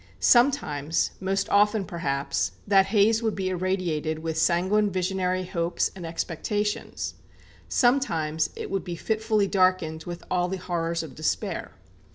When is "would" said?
3.21-3.35, 8.71-8.83